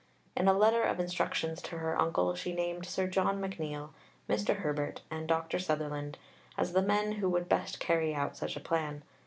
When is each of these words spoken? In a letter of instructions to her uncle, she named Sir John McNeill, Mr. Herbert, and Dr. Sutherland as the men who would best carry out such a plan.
In 0.35 0.47
a 0.47 0.53
letter 0.57 0.81
of 0.81 0.99
instructions 0.99 1.61
to 1.61 1.77
her 1.77 1.95
uncle, 1.95 2.33
she 2.33 2.53
named 2.55 2.87
Sir 2.87 3.05
John 3.05 3.39
McNeill, 3.39 3.89
Mr. 4.27 4.55
Herbert, 4.61 5.03
and 5.11 5.27
Dr. 5.27 5.59
Sutherland 5.59 6.17
as 6.57 6.73
the 6.73 6.81
men 6.81 7.11
who 7.11 7.29
would 7.29 7.47
best 7.47 7.79
carry 7.79 8.15
out 8.15 8.35
such 8.35 8.57
a 8.57 8.61
plan. 8.61 9.03